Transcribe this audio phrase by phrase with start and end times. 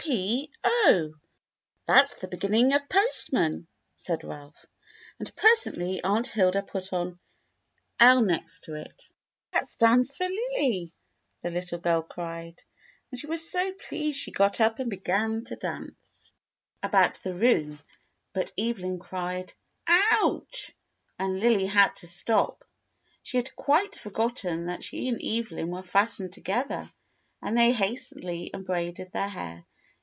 [0.03, 0.51] "P
[0.89, 1.13] 0,
[1.87, 4.65] that's the beginning of postman," said Ralph.
[5.19, 7.19] And presently Aunt Hilda put an
[7.99, 9.03] L next to it.
[9.53, 10.91] "That stands for Lily,"
[11.43, 12.63] the little girl cried.
[13.11, 16.33] And she was so pleased she got up and began to dance
[16.81, 17.79] THE LITTLE GAYS 85 about the room,
[18.33, 19.53] but Evelyn cried,
[19.85, 20.75] "Ouch!"
[21.19, 22.65] and Lily had to stop.
[23.21, 26.91] She had quite forgotten that she and Evelyn were fastened together,
[27.39, 29.63] and they hastily unbraided their hair.